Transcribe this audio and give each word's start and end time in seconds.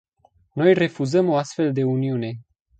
Noi 0.55 0.73
refuzăm 0.73 1.29
o 1.29 1.35
astfel 1.35 1.73
de 1.73 1.83
uniune. 1.83 2.29